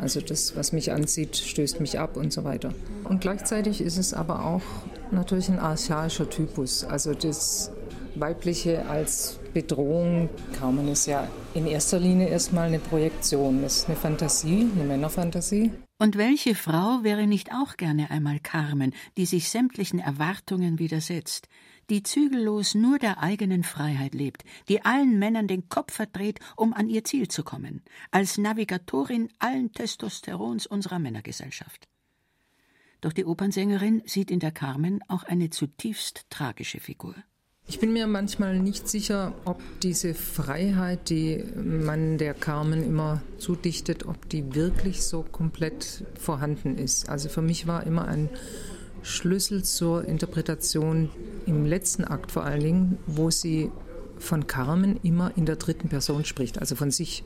Also 0.00 0.20
das, 0.20 0.54
was 0.54 0.70
mich 0.70 0.92
anzieht, 0.92 1.36
stößt 1.36 1.80
mich 1.80 1.98
ab 1.98 2.16
und 2.16 2.32
so 2.32 2.44
weiter. 2.44 2.72
Und 3.02 3.20
gleichzeitig 3.20 3.80
ist 3.80 3.98
es 3.98 4.14
aber 4.14 4.44
auch 4.44 4.62
natürlich 5.10 5.48
ein 5.48 5.58
archaischer 5.58 6.30
Typus. 6.30 6.84
Also 6.84 7.14
das 7.14 7.72
Weibliche 8.14 8.86
als 8.86 9.40
Bedrohung. 9.56 10.28
Carmen 10.58 10.86
ist 10.88 11.06
ja 11.06 11.26
in 11.54 11.66
erster 11.66 11.98
Linie 11.98 12.28
erstmal 12.28 12.66
eine 12.66 12.78
Projektion. 12.78 13.64
Ist 13.64 13.86
eine 13.86 13.96
Fantasie, 13.96 14.70
eine 14.74 14.84
Männerfantasie. 14.84 15.70
Und 15.98 16.18
welche 16.18 16.54
Frau 16.54 17.02
wäre 17.04 17.26
nicht 17.26 17.52
auch 17.52 17.78
gerne 17.78 18.10
einmal 18.10 18.38
Carmen, 18.38 18.92
die 19.16 19.24
sich 19.24 19.48
sämtlichen 19.48 19.98
Erwartungen 19.98 20.78
widersetzt, 20.78 21.48
die 21.88 22.02
zügellos 22.02 22.74
nur 22.74 22.98
der 22.98 23.22
eigenen 23.22 23.64
Freiheit 23.64 24.12
lebt, 24.12 24.44
die 24.68 24.84
allen 24.84 25.18
Männern 25.18 25.48
den 25.48 25.70
Kopf 25.70 25.94
verdreht, 25.94 26.38
um 26.56 26.74
an 26.74 26.90
ihr 26.90 27.04
Ziel 27.04 27.28
zu 27.28 27.42
kommen, 27.42 27.82
als 28.10 28.36
Navigatorin 28.36 29.30
allen 29.38 29.72
Testosterons 29.72 30.66
unserer 30.66 30.98
Männergesellschaft. 30.98 31.88
Doch 33.00 33.14
die 33.14 33.24
Opernsängerin 33.24 34.02
sieht 34.04 34.30
in 34.30 34.40
der 34.40 34.52
Carmen 34.52 35.00
auch 35.08 35.24
eine 35.24 35.48
zutiefst 35.48 36.26
tragische 36.28 36.78
Figur. 36.78 37.14
Ich 37.68 37.80
bin 37.80 37.92
mir 37.92 38.06
manchmal 38.06 38.60
nicht 38.60 38.88
sicher, 38.88 39.34
ob 39.44 39.60
diese 39.82 40.14
Freiheit, 40.14 41.10
die 41.10 41.42
man 41.56 42.16
der 42.16 42.32
Carmen 42.32 42.84
immer 42.84 43.22
zudichtet, 43.38 44.06
ob 44.06 44.28
die 44.28 44.54
wirklich 44.54 45.02
so 45.02 45.22
komplett 45.24 46.04
vorhanden 46.16 46.78
ist. 46.78 47.08
Also 47.08 47.28
für 47.28 47.42
mich 47.42 47.66
war 47.66 47.84
immer 47.84 48.06
ein 48.06 48.28
Schlüssel 49.02 49.64
zur 49.64 50.04
Interpretation 50.04 51.10
im 51.46 51.66
letzten 51.66 52.04
Akt 52.04 52.30
vor 52.30 52.44
allen 52.44 52.62
Dingen, 52.62 52.98
wo 53.08 53.32
sie 53.32 53.72
von 54.18 54.46
Carmen 54.46 55.00
immer 55.02 55.32
in 55.36 55.44
der 55.44 55.56
dritten 55.56 55.88
Person 55.88 56.24
spricht, 56.24 56.60
also 56.60 56.76
von 56.76 56.92
sich. 56.92 57.24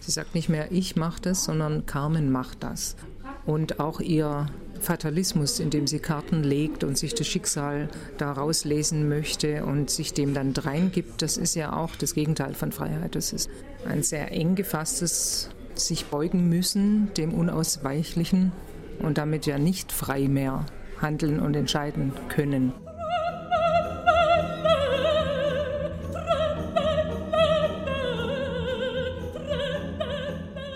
Sie 0.00 0.10
sagt 0.10 0.34
nicht 0.34 0.48
mehr, 0.48 0.72
ich 0.72 0.96
mache 0.96 1.22
das, 1.22 1.44
sondern 1.44 1.86
Carmen 1.86 2.32
macht 2.32 2.64
das. 2.64 2.96
Und 3.44 3.78
auch 3.78 4.00
ihr 4.00 4.48
Fatalismus, 4.80 5.60
indem 5.60 5.86
sie 5.86 5.98
Karten 5.98 6.42
legt 6.42 6.84
und 6.84 6.96
sich 6.96 7.14
das 7.14 7.26
Schicksal 7.26 7.88
daraus 8.18 8.64
lesen 8.64 9.08
möchte 9.08 9.64
und 9.64 9.90
sich 9.90 10.12
dem 10.12 10.34
dann 10.34 10.52
dreingibt, 10.52 11.22
das 11.22 11.36
ist 11.36 11.54
ja 11.54 11.72
auch 11.72 11.96
das 11.96 12.14
Gegenteil 12.14 12.54
von 12.54 12.72
Freiheit. 12.72 13.14
Das 13.14 13.32
ist 13.32 13.50
ein 13.86 14.02
sehr 14.02 14.32
eng 14.32 14.54
gefasstes 14.54 15.50
sich 15.78 16.06
beugen 16.06 16.48
müssen 16.48 17.12
dem 17.14 17.34
Unausweichlichen 17.34 18.52
und 19.00 19.18
damit 19.18 19.46
ja 19.46 19.58
nicht 19.58 19.92
frei 19.92 20.28
mehr 20.28 20.64
handeln 21.00 21.40
und 21.40 21.54
entscheiden 21.54 22.12
können. 22.28 22.72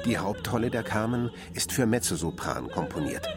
Die 0.05 0.19
Hauptrolle 0.19 0.71
der 0.71 0.83
Carmen 0.83 1.31
ist 1.55 1.73
für 1.73 1.87
Mezzosopran 1.87 2.69
komponiert. 2.69 3.29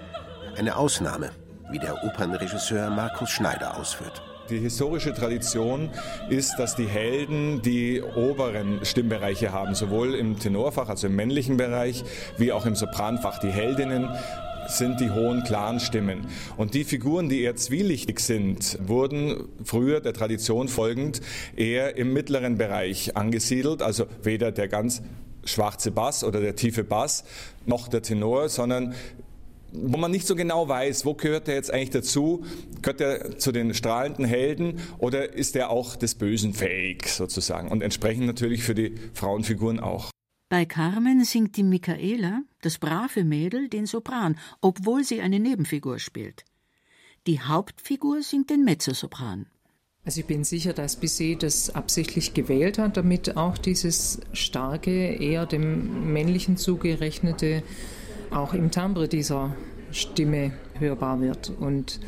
Eine 0.55 0.77
Ausnahme, 0.77 1.31
wie 1.71 1.79
der 1.79 2.03
Opernregisseur 2.03 2.91
Markus 2.91 3.31
Schneider 3.31 3.75
ausführt. 3.79 4.21
Die 4.51 4.59
historische 4.59 5.11
Tradition 5.11 5.89
ist, 6.29 6.57
dass 6.57 6.75
die 6.75 6.85
Helden 6.85 7.63
die 7.63 8.03
oberen 8.03 8.85
Stimmbereiche 8.85 9.51
haben, 9.51 9.73
sowohl 9.73 10.13
im 10.13 10.37
Tenorfach, 10.37 10.89
also 10.89 11.07
im 11.07 11.15
männlichen 11.15 11.57
Bereich, 11.57 12.03
wie 12.37 12.51
auch 12.51 12.67
im 12.67 12.75
Sopranfach. 12.75 13.39
Die 13.39 13.49
Heldinnen 13.49 14.09
sind 14.67 14.99
die 14.99 15.09
hohen, 15.09 15.43
klaren 15.43 15.79
Stimmen. 15.79 16.27
Und 16.55 16.75
die 16.75 16.83
Figuren, 16.83 17.29
die 17.29 17.41
eher 17.41 17.55
zwielichtig 17.55 18.19
sind, 18.19 18.77
wurden 18.85 19.49
früher 19.63 20.01
der 20.01 20.13
Tradition 20.13 20.67
folgend 20.67 21.21
eher 21.55 21.97
im 21.97 22.13
mittleren 22.13 22.59
Bereich 22.59 23.17
angesiedelt, 23.17 23.81
also 23.81 24.05
weder 24.21 24.51
der 24.51 24.67
ganz 24.67 25.01
schwarze 25.45 25.91
Bass 25.91 26.23
oder 26.23 26.39
der 26.39 26.55
tiefe 26.55 26.83
Bass 26.83 27.23
noch 27.65 27.87
der 27.87 28.01
Tenor, 28.01 28.49
sondern 28.49 28.93
wo 29.73 29.97
man 29.97 30.12
nicht 30.12 30.27
so 30.27 30.36
genau 30.36 30.67
weiß, 30.67 31.05
wo 31.05 31.13
gehört 31.13 31.47
er 31.47 31.55
jetzt 31.55 31.71
eigentlich 31.71 31.89
dazu? 31.89 32.45
Gehört 32.81 33.01
er 33.01 33.38
zu 33.39 33.51
den 33.51 33.73
strahlenden 33.73 34.25
Helden 34.25 34.79
oder 34.99 35.33
ist 35.33 35.55
er 35.55 35.69
auch 35.69 35.95
des 35.95 36.15
Bösen 36.15 36.53
fähig 36.53 37.07
sozusagen? 37.07 37.69
Und 37.69 37.81
entsprechend 37.81 38.25
natürlich 38.25 38.63
für 38.63 38.75
die 38.75 38.95
Frauenfiguren 39.13 39.79
auch. 39.79 40.12
Bei 40.49 40.65
Carmen 40.65 41.25
singt 41.25 41.57
die 41.57 41.63
Michaela, 41.63 42.43
das 42.62 42.77
brave 42.77 43.23
Mädel, 43.23 43.69
den 43.69 43.88
Sopran, 43.88 44.38
obwohl 44.62 45.03
sie 45.03 45.21
eine 45.21 45.39
Nebenfigur 45.39 45.97
spielt. 45.97 46.45
Die 47.25 47.39
Hauptfigur 47.39 48.21
singt 48.21 48.51
den 48.51 48.63
Mezzosopran. 48.63 49.47
Also 50.05 50.19
ich 50.19 50.25
bin 50.25 50.43
sicher, 50.43 50.73
dass 50.73 50.97
Bizet 50.97 51.43
das 51.43 51.69
absichtlich 51.73 52.33
gewählt 52.33 52.77
hat, 52.77 52.97
damit 52.97 53.38
auch 53.38 53.57
dieses 53.57 54.19
starke, 54.33 54.91
eher 54.91 55.45
dem 55.45 56.12
männlichen 56.12 56.57
zugerechnete 56.57 57.63
auch 58.31 58.53
im 58.53 58.71
Timbre 58.71 59.07
dieser 59.07 59.55
Stimme 59.91 60.51
hörbar 60.79 61.21
wird. 61.21 61.51
Und 61.59 61.99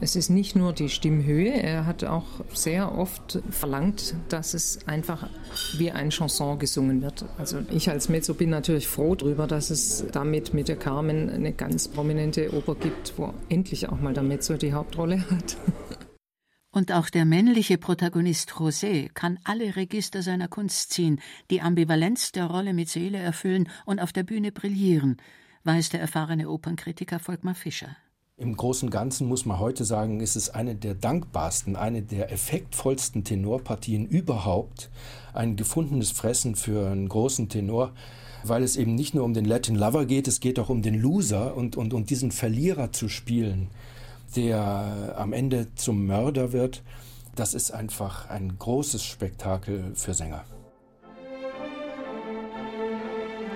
es 0.00 0.14
ist 0.14 0.30
nicht 0.30 0.54
nur 0.54 0.72
die 0.72 0.88
Stimmhöhe, 0.88 1.50
er 1.50 1.86
hat 1.86 2.04
auch 2.04 2.26
sehr 2.52 2.96
oft 2.96 3.40
verlangt, 3.50 4.14
dass 4.28 4.54
es 4.54 4.86
einfach 4.86 5.28
wie 5.76 5.90
ein 5.90 6.10
Chanson 6.10 6.58
gesungen 6.58 7.02
wird. 7.02 7.24
Also 7.36 7.58
ich 7.70 7.90
als 7.90 8.08
Mezzo 8.08 8.34
bin 8.34 8.50
natürlich 8.50 8.86
froh 8.86 9.16
darüber, 9.16 9.46
dass 9.46 9.70
es 9.70 10.04
damit 10.12 10.54
mit 10.54 10.68
der 10.68 10.76
Carmen 10.76 11.30
eine 11.30 11.52
ganz 11.52 11.88
prominente 11.88 12.54
Oper 12.54 12.76
gibt, 12.76 13.14
wo 13.16 13.34
endlich 13.48 13.88
auch 13.88 14.00
mal 14.00 14.14
der 14.14 14.22
Mezzo 14.22 14.54
die 14.54 14.72
Hauptrolle 14.72 15.28
hat. 15.30 15.56
Und 16.70 16.92
auch 16.92 17.08
der 17.10 17.24
männliche 17.24 17.78
Protagonist 17.78 18.52
José 18.52 19.08
kann 19.14 19.38
alle 19.42 19.74
Register 19.74 20.22
seiner 20.22 20.48
Kunst 20.48 20.92
ziehen, 20.92 21.20
die 21.50 21.60
Ambivalenz 21.60 22.30
der 22.30 22.44
Rolle 22.44 22.72
mit 22.72 22.88
Seele 22.88 23.18
erfüllen 23.18 23.68
und 23.84 23.98
auf 24.00 24.12
der 24.12 24.22
Bühne 24.22 24.52
brillieren 24.52 25.16
weiß 25.64 25.90
der 25.90 26.00
erfahrene 26.00 26.48
Opernkritiker 26.48 27.18
Volkmar 27.18 27.54
Fischer. 27.54 27.96
Im 28.36 28.56
Großen 28.56 28.86
und 28.86 28.92
Ganzen 28.92 29.26
muss 29.26 29.46
man 29.46 29.58
heute 29.58 29.84
sagen, 29.84 30.20
ist 30.20 30.36
es 30.36 30.48
eine 30.48 30.76
der 30.76 30.94
dankbarsten, 30.94 31.74
eine 31.74 32.02
der 32.02 32.30
effektvollsten 32.30 33.24
Tenorpartien 33.24 34.06
überhaupt. 34.06 34.90
Ein 35.32 35.56
gefundenes 35.56 36.12
Fressen 36.12 36.54
für 36.54 36.88
einen 36.88 37.08
großen 37.08 37.48
Tenor, 37.48 37.92
weil 38.44 38.62
es 38.62 38.76
eben 38.76 38.94
nicht 38.94 39.12
nur 39.12 39.24
um 39.24 39.34
den 39.34 39.44
Latin 39.44 39.74
Lover 39.74 40.06
geht, 40.06 40.28
es 40.28 40.38
geht 40.38 40.60
auch 40.60 40.68
um 40.68 40.82
den 40.82 40.94
Loser 40.94 41.56
und, 41.56 41.76
und, 41.76 41.92
und 41.92 42.10
diesen 42.10 42.30
Verlierer 42.30 42.92
zu 42.92 43.08
spielen, 43.08 43.70
der 44.36 45.16
am 45.18 45.32
Ende 45.32 45.74
zum 45.74 46.06
Mörder 46.06 46.52
wird. 46.52 46.84
Das 47.34 47.54
ist 47.54 47.72
einfach 47.72 48.28
ein 48.30 48.56
großes 48.56 49.02
Spektakel 49.04 49.92
für 49.96 50.14
Sänger. 50.14 50.44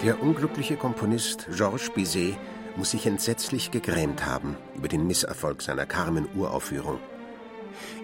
Der 0.03 0.21
unglückliche 0.21 0.77
Komponist 0.77 1.47
Georges 1.55 1.91
Bizet 1.91 2.37
muss 2.77 2.91
sich 2.91 3.07
entsetzlich 3.07 3.71
gegrämt 3.71 4.27
haben 4.27 4.57
über 4.75 4.89
den 4.89 5.07
Misserfolg 5.07 5.63
seiner 5.63 5.87
Carmen-Uraufführung. 5.87 6.99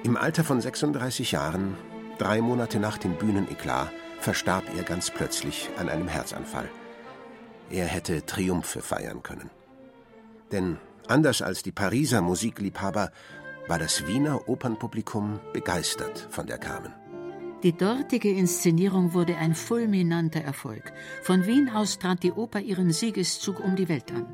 Im 0.05 0.17
Alter 0.17 0.45
von 0.45 0.61
36 0.61 1.33
Jahren, 1.33 1.77
drei 2.19 2.41
Monate 2.41 2.79
nach 2.79 2.99
dem 2.99 3.15
Bühneneklat, 3.15 3.91
verstarb 4.21 4.63
er 4.77 4.85
ganz 4.85 5.11
plötzlich 5.11 5.71
an 5.77 5.89
einem 5.89 6.07
Herzanfall. 6.07 6.69
Er 7.69 7.87
hätte 7.87 8.25
Triumphe 8.25 8.81
feiern 8.81 9.25
können. 9.25 9.51
Denn 10.53 10.79
anders 11.09 11.43
als 11.43 11.65
die 11.65 11.73
Pariser 11.73 12.21
Musikliebhaber 12.21 13.11
war 13.67 13.79
das 13.81 14.07
Wiener 14.07 14.49
Opernpublikum 14.49 15.41
begeistert 15.53 16.29
von 16.31 16.47
der 16.47 16.59
Carmen. 16.59 16.95
Die 17.65 17.73
dortige 17.73 18.31
Inszenierung 18.31 19.15
wurde 19.15 19.37
ein 19.37 19.55
fulminanter 19.55 20.41
Erfolg. 20.41 20.93
Von 21.23 21.45
Wien 21.47 21.69
aus 21.69 21.99
trat 21.99 22.23
die 22.23 22.31
Oper 22.31 22.61
ihren 22.61 22.93
Siegeszug 22.93 23.59
um 23.59 23.75
die 23.75 23.89
Welt 23.89 24.13
an. 24.13 24.27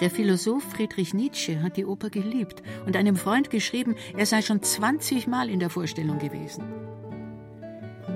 Der 0.00 0.10
Philosoph 0.10 0.62
Friedrich 0.62 1.14
Nietzsche 1.14 1.62
hat 1.62 1.76
die 1.78 1.86
Oper 1.86 2.10
geliebt 2.10 2.62
und 2.86 2.96
einem 2.96 3.16
Freund 3.16 3.50
geschrieben, 3.50 3.96
er 4.16 4.26
sei 4.26 4.42
schon 4.42 4.62
20 4.62 5.26
Mal 5.26 5.48
in 5.48 5.58
der 5.58 5.70
Vorstellung 5.70 6.18
gewesen. 6.18 6.64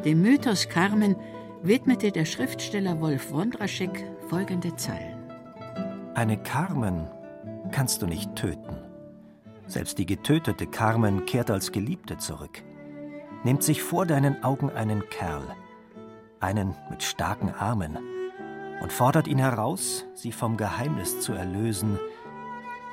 Dem 0.05 0.21
Mythos 0.21 0.69
Carmen 0.69 1.17
widmete 1.63 2.13
der 2.13 2.27
Schriftsteller 2.27 3.01
Wolf 3.01 3.33
Wondraschek 3.33 4.05
folgende 4.29 4.77
Zeilen. 4.77 5.19
Eine 6.15 6.37
Carmen 6.37 7.09
kannst 7.71 8.03
du 8.03 8.07
nicht 8.07 8.37
töten. 8.37 8.77
Selbst 9.67 9.99
die 9.99 10.07
getötete 10.07 10.67
Carmen 10.67 11.25
kehrt 11.25 11.51
als 11.51 11.73
Geliebte 11.73 12.19
zurück, 12.19 12.63
nimmt 13.45 13.63
sich 13.63 13.83
vor 13.83 14.07
deinen 14.07 14.43
Augen 14.45 14.71
einen 14.71 15.09
Kerl, 15.09 15.43
einen 16.41 16.75
mit 16.91 17.03
starken 17.03 17.51
Armen, 17.51 17.99
und 18.81 18.93
fordert 18.93 19.29
ihn 19.29 19.39
heraus, 19.39 20.05
sie 20.15 20.33
vom 20.33 20.57
Geheimnis 20.57 21.21
zu 21.21 21.33
erlösen, 21.33 21.99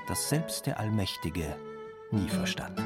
das 0.08 0.30
selbst 0.30 0.68
der 0.68 0.80
Allmächtige 0.80 1.56
nie 2.12 2.28
verstand. 2.28 2.80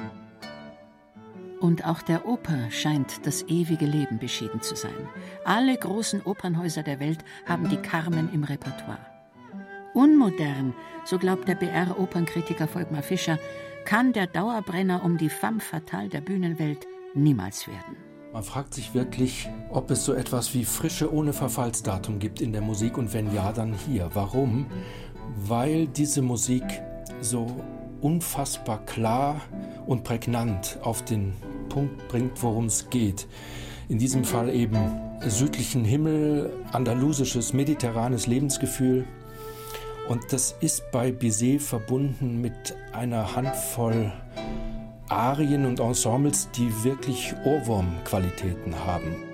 Und 1.59 1.85
auch 1.85 2.01
der 2.01 2.25
Oper 2.25 2.71
scheint 2.71 3.25
das 3.25 3.43
ewige 3.43 3.85
Leben 3.85 4.19
beschieden 4.19 4.61
zu 4.61 4.75
sein. 4.75 5.07
Alle 5.45 5.77
großen 5.77 6.21
Opernhäuser 6.21 6.83
der 6.83 6.99
Welt 6.99 7.23
haben 7.47 7.69
die 7.69 7.77
Carmen 7.77 8.33
im 8.33 8.43
Repertoire. 8.43 9.05
Unmodern, 9.93 10.73
so 11.05 11.17
glaubt 11.17 11.47
der 11.47 11.55
BR-Opernkritiker 11.55 12.67
Volkmar 12.67 13.03
Fischer, 13.03 13.37
kann 13.85 14.11
der 14.11 14.27
Dauerbrenner 14.27 15.03
um 15.03 15.17
die 15.17 15.29
femme 15.29 15.59
fatale 15.59 16.09
der 16.09 16.21
Bühnenwelt 16.21 16.87
niemals 17.13 17.67
werden. 17.67 17.97
Man 18.33 18.43
fragt 18.43 18.73
sich 18.73 18.95
wirklich, 18.95 19.47
ob 19.69 19.91
es 19.91 20.05
so 20.05 20.13
etwas 20.13 20.55
wie 20.55 20.65
Frische 20.65 21.13
ohne 21.13 21.33
Verfallsdatum 21.33 22.17
gibt 22.17 22.41
in 22.41 22.51
der 22.51 22.61
Musik 22.61 22.97
und 22.97 23.13
wenn 23.13 23.33
ja, 23.33 23.51
dann 23.51 23.73
hier. 23.73 24.09
Warum? 24.15 24.65
Weil 25.37 25.85
diese 25.85 26.23
Musik 26.23 26.63
so 27.21 27.47
unfassbar 28.01 28.83
klar 28.85 29.39
und 29.85 30.03
prägnant 30.03 30.79
auf 30.81 31.05
den 31.05 31.33
Punkt 31.69 32.07
bringt, 32.07 32.41
worum 32.41 32.65
es 32.65 32.89
geht. 32.89 33.27
In 33.87 33.99
diesem 33.99 34.23
Fall 34.23 34.49
eben 34.49 34.77
südlichen 35.21 35.85
Himmel, 35.85 36.51
andalusisches, 36.71 37.53
mediterranes 37.53 38.25
Lebensgefühl. 38.25 39.05
Und 40.09 40.21
das 40.31 40.55
ist 40.59 40.83
bei 40.91 41.11
Bizet 41.11 41.61
verbunden 41.61 42.41
mit 42.41 42.75
einer 42.91 43.35
Handvoll 43.35 44.11
Arien 45.13 45.65
und 45.65 45.79
Ensembles, 45.79 46.49
die 46.51 46.83
wirklich 46.83 47.33
Ohrwurmqualitäten 47.45 48.75
haben. 48.85 49.32